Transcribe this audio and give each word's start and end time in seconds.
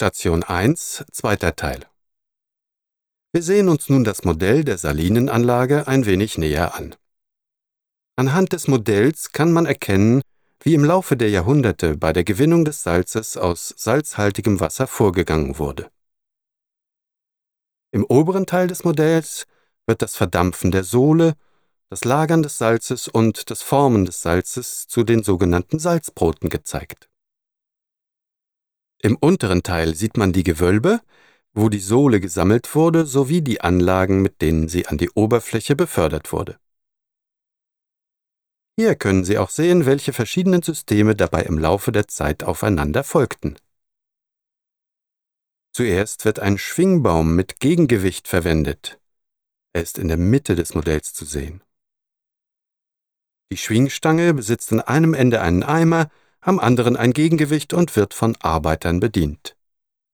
Station 0.00 0.42
1, 0.42 1.04
zweiter 1.12 1.56
Teil. 1.56 1.84
Wir 3.34 3.42
sehen 3.42 3.68
uns 3.68 3.90
nun 3.90 4.02
das 4.02 4.24
Modell 4.24 4.64
der 4.64 4.78
Salinenanlage 4.78 5.86
ein 5.88 6.06
wenig 6.06 6.38
näher 6.38 6.74
an. 6.74 6.96
Anhand 8.16 8.54
des 8.54 8.66
Modells 8.66 9.32
kann 9.32 9.52
man 9.52 9.66
erkennen, 9.66 10.22
wie 10.62 10.72
im 10.72 10.86
Laufe 10.86 11.18
der 11.18 11.28
Jahrhunderte 11.28 11.98
bei 11.98 12.14
der 12.14 12.24
Gewinnung 12.24 12.64
des 12.64 12.82
Salzes 12.82 13.36
aus 13.36 13.74
salzhaltigem 13.76 14.58
Wasser 14.58 14.86
vorgegangen 14.86 15.58
wurde. 15.58 15.90
Im 17.90 18.06
oberen 18.06 18.46
Teil 18.46 18.68
des 18.68 18.84
Modells 18.84 19.44
wird 19.84 20.00
das 20.00 20.16
Verdampfen 20.16 20.70
der 20.70 20.84
Sohle, 20.84 21.34
das 21.90 22.06
Lagern 22.06 22.42
des 22.42 22.56
Salzes 22.56 23.06
und 23.06 23.50
das 23.50 23.60
Formen 23.60 24.06
des 24.06 24.22
Salzes 24.22 24.86
zu 24.88 25.04
den 25.04 25.22
sogenannten 25.22 25.78
Salzbroten 25.78 26.48
gezeigt. 26.48 27.09
Im 29.02 29.16
unteren 29.16 29.62
Teil 29.62 29.94
sieht 29.94 30.16
man 30.16 30.32
die 30.32 30.44
Gewölbe, 30.44 31.00
wo 31.52 31.68
die 31.68 31.80
Sohle 31.80 32.20
gesammelt 32.20 32.74
wurde, 32.74 33.06
sowie 33.06 33.42
die 33.42 33.60
Anlagen, 33.60 34.22
mit 34.22 34.40
denen 34.42 34.68
sie 34.68 34.86
an 34.86 34.98
die 34.98 35.10
Oberfläche 35.10 35.74
befördert 35.74 36.32
wurde. 36.32 36.58
Hier 38.78 38.94
können 38.94 39.24
Sie 39.24 39.36
auch 39.36 39.50
sehen, 39.50 39.84
welche 39.84 40.14
verschiedenen 40.14 40.62
Systeme 40.62 41.14
dabei 41.14 41.42
im 41.42 41.58
Laufe 41.58 41.92
der 41.92 42.08
Zeit 42.08 42.44
aufeinander 42.44 43.04
folgten. 43.04 43.58
Zuerst 45.72 46.24
wird 46.24 46.40
ein 46.40 46.56
Schwingbaum 46.56 47.36
mit 47.36 47.60
Gegengewicht 47.60 48.26
verwendet. 48.26 48.98
Er 49.72 49.82
ist 49.82 49.98
in 49.98 50.08
der 50.08 50.16
Mitte 50.16 50.54
des 50.54 50.74
Modells 50.74 51.12
zu 51.12 51.24
sehen. 51.24 51.62
Die 53.52 53.56
Schwingstange 53.56 54.32
besitzt 54.32 54.72
an 54.72 54.80
einem 54.80 55.12
Ende 55.12 55.40
einen 55.40 55.62
Eimer, 55.62 56.08
am 56.40 56.58
anderen 56.58 56.96
ein 56.96 57.12
Gegengewicht 57.12 57.72
und 57.72 57.96
wird 57.96 58.14
von 58.14 58.36
Arbeitern 58.40 59.00
bedient. 59.00 59.56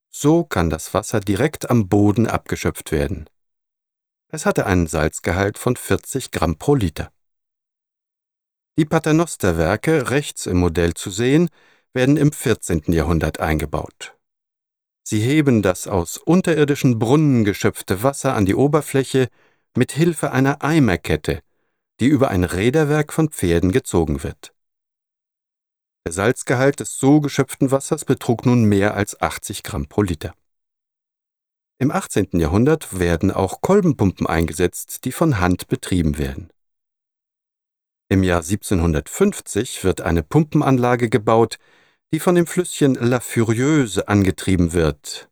So 0.09 0.43
kann 0.43 0.69
das 0.69 0.93
Wasser 0.93 1.19
direkt 1.19 1.69
am 1.69 1.87
Boden 1.87 2.27
abgeschöpft 2.27 2.91
werden. 2.91 3.29
Es 4.29 4.45
hatte 4.45 4.65
einen 4.65 4.87
Salzgehalt 4.87 5.57
von 5.57 5.75
40 5.75 6.31
Gramm 6.31 6.57
pro 6.57 6.75
Liter. 6.75 7.11
Die 8.77 8.85
Paternosterwerke, 8.85 10.09
rechts 10.11 10.45
im 10.45 10.57
Modell 10.57 10.93
zu 10.93 11.09
sehen, 11.09 11.49
werden 11.93 12.17
im 12.17 12.31
14. 12.31 12.83
Jahrhundert 12.87 13.39
eingebaut. 13.39 14.15
Sie 15.03 15.21
heben 15.21 15.61
das 15.61 15.87
aus 15.87 16.17
unterirdischen 16.17 16.99
Brunnen 16.99 17.45
geschöpfte 17.45 18.03
Wasser 18.03 18.35
an 18.35 18.45
die 18.45 18.55
Oberfläche 18.55 19.29
mit 19.75 19.93
Hilfe 19.93 20.31
einer 20.31 20.61
Eimerkette, 20.61 21.41
die 21.99 22.07
über 22.07 22.29
ein 22.29 22.43
Räderwerk 22.43 23.13
von 23.13 23.29
Pferden 23.29 23.71
gezogen 23.71 24.23
wird. 24.23 24.53
Der 26.07 26.13
Salzgehalt 26.13 26.79
des 26.79 26.99
so 26.99 27.19
geschöpften 27.19 27.69
Wassers 27.69 28.05
betrug 28.05 28.45
nun 28.45 28.63
mehr 28.63 28.93
als 28.93 29.19
80 29.19 29.61
Gramm 29.61 29.87
pro 29.87 30.03
Liter. 30.03 30.33
Im 31.79 31.91
18. 31.91 32.29
Jahrhundert 32.39 32.97
werden 32.97 33.29
auch 33.29 33.59
Kolbenpumpen 33.59 34.25
eingesetzt, 34.25 35.03
die 35.03 35.11
von 35.11 35.41
Hand 35.41 35.67
betrieben 35.67 36.17
werden. 36.17 36.49
Im 38.07 38.23
Jahr 38.23 38.39
1750 38.39 39.83
wird 39.83 39.99
eine 39.99 40.23
Pumpenanlage 40.23 41.09
gebaut, 41.09 41.57
die 42.13 42.21
von 42.21 42.35
dem 42.35 42.47
Flüsschen 42.47 42.95
La 42.95 43.19
Furieuse 43.19 44.07
angetrieben 44.07 44.71
wird, 44.71 45.29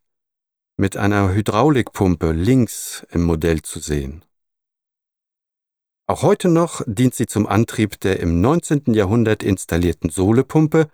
mit 0.76 0.98
einer 0.98 1.34
Hydraulikpumpe 1.34 2.34
links 2.34 3.08
im 3.12 3.24
Modell 3.24 3.62
zu 3.62 3.80
sehen. 3.80 4.26
Auch 6.08 6.22
heute 6.22 6.50
noch 6.50 6.84
dient 6.86 7.16
sie 7.16 7.26
zum 7.26 7.48
Antrieb 7.48 8.00
der 8.00 8.20
im 8.20 8.40
19. 8.40 8.94
Jahrhundert 8.94 9.42
installierten 9.42 10.12
Sohlepumpe, 10.12 10.88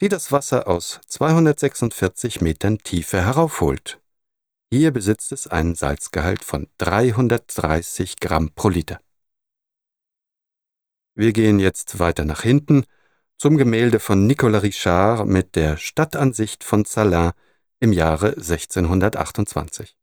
die 0.00 0.08
das 0.08 0.32
Wasser 0.32 0.66
aus 0.66 1.00
246 1.06 2.40
Metern 2.40 2.78
Tiefe 2.78 3.20
heraufholt. 3.22 4.00
Hier 4.70 4.90
besitzt 4.90 5.32
es 5.32 5.48
einen 5.48 5.74
Salzgehalt 5.74 6.44
von 6.44 6.68
330 6.78 8.20
Gramm 8.20 8.50
pro 8.54 8.70
Liter. 8.70 9.00
Wir 11.14 11.32
gehen 11.32 11.58
jetzt 11.58 11.98
weiter 11.98 12.24
nach 12.24 12.42
hinten 12.42 12.84
zum 13.36 13.58
Gemälde 13.58 14.00
von 14.00 14.26
Nicolas 14.26 14.62
Richard 14.62 15.26
mit 15.26 15.56
der 15.56 15.76
Stadtansicht 15.76 16.64
von 16.64 16.86
Salins 16.86 17.32
im 17.80 17.92
Jahre 17.92 18.28
1628. 18.28 19.94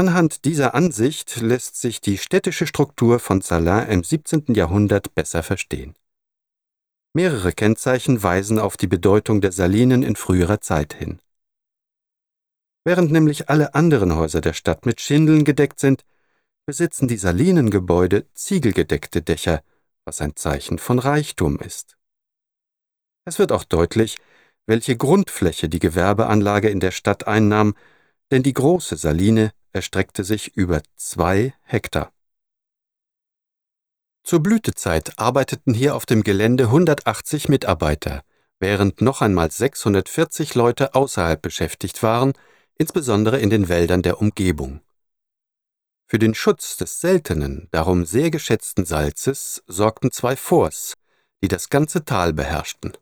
Anhand 0.00 0.46
dieser 0.46 0.74
Ansicht 0.74 1.42
lässt 1.42 1.78
sich 1.78 2.00
die 2.00 2.16
städtische 2.16 2.66
Struktur 2.66 3.18
von 3.18 3.42
Salins 3.42 3.90
im 3.90 4.02
17. 4.02 4.54
Jahrhundert 4.54 5.14
besser 5.14 5.42
verstehen. 5.42 5.94
Mehrere 7.12 7.52
Kennzeichen 7.52 8.22
weisen 8.22 8.58
auf 8.58 8.78
die 8.78 8.86
Bedeutung 8.86 9.42
der 9.42 9.52
Salinen 9.52 10.02
in 10.02 10.16
früherer 10.16 10.62
Zeit 10.62 10.94
hin. 10.94 11.20
Während 12.82 13.12
nämlich 13.12 13.50
alle 13.50 13.74
anderen 13.74 14.16
Häuser 14.16 14.40
der 14.40 14.54
Stadt 14.54 14.86
mit 14.86 15.02
Schindeln 15.02 15.44
gedeckt 15.44 15.78
sind, 15.78 16.06
besitzen 16.64 17.06
die 17.06 17.18
Salinengebäude 17.18 18.26
ziegelgedeckte 18.32 19.20
Dächer, 19.20 19.62
was 20.06 20.22
ein 20.22 20.34
Zeichen 20.34 20.78
von 20.78 20.98
Reichtum 20.98 21.58
ist. 21.58 21.98
Es 23.26 23.38
wird 23.38 23.52
auch 23.52 23.64
deutlich, 23.64 24.16
welche 24.66 24.96
Grundfläche 24.96 25.68
die 25.68 25.78
Gewerbeanlage 25.78 26.70
in 26.70 26.80
der 26.80 26.90
Stadt 26.90 27.28
einnahm, 27.28 27.74
denn 28.30 28.42
die 28.42 28.54
große 28.54 28.96
Saline 28.96 29.52
erstreckte 29.72 30.24
sich 30.24 30.56
über 30.56 30.82
zwei 30.96 31.54
Hektar. 31.62 32.12
Zur 34.22 34.42
Blütezeit 34.42 35.18
arbeiteten 35.18 35.74
hier 35.74 35.96
auf 35.96 36.06
dem 36.06 36.22
Gelände 36.22 36.64
180 36.64 37.48
Mitarbeiter, 37.48 38.22
während 38.58 39.00
noch 39.00 39.22
einmal 39.22 39.50
640 39.50 40.54
Leute 40.54 40.94
außerhalb 40.94 41.40
beschäftigt 41.40 42.02
waren, 42.02 42.34
insbesondere 42.76 43.40
in 43.40 43.50
den 43.50 43.68
Wäldern 43.68 44.02
der 44.02 44.20
Umgebung. 44.20 44.80
Für 46.06 46.18
den 46.18 46.34
Schutz 46.34 46.76
des 46.76 47.00
seltenen, 47.00 47.68
darum 47.70 48.04
sehr 48.04 48.30
geschätzten 48.30 48.84
Salzes 48.84 49.62
sorgten 49.66 50.10
zwei 50.10 50.36
Forts, 50.36 50.94
die 51.42 51.48
das 51.48 51.70
ganze 51.70 52.04
Tal 52.04 52.32
beherrschten. 52.32 52.92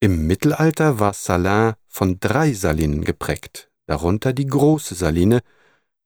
Im 0.00 0.26
Mittelalter 0.26 1.00
war 1.00 1.12
Salin 1.12 1.74
von 1.86 2.18
drei 2.20 2.52
Salinen 2.52 3.04
geprägt, 3.04 3.70
darunter 3.86 4.32
die 4.32 4.46
große 4.46 4.94
Saline, 4.94 5.42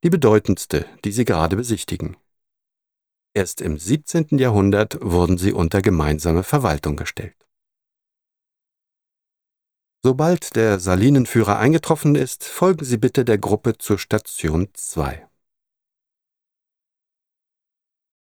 die 0.03 0.11
bedeutendste, 0.11 0.87
die 1.05 1.13
sie 1.13 1.25
gerade 1.25 1.57
besichtigen. 1.57 2.17
Erst 3.35 3.61
im 3.61 3.79
17. 3.79 4.39
Jahrhundert 4.39 4.99
wurden 5.01 5.39
sie 5.39 5.53
unter 5.53 5.83
gemeinsame 5.83 6.43
Verwaltung 6.43 6.97
gestellt. 6.97 7.37
Sobald 10.03 10.57
der 10.57 10.81
Salinenführer 10.81 11.59
eingetroffen 11.59 12.15
ist, 12.15 12.45
folgen 12.45 12.85
Sie 12.85 12.97
bitte 12.97 13.25
der 13.25 13.37
Gruppe 13.37 13.77
zur 13.77 13.99
Station 13.99 14.69
2. 14.73 15.30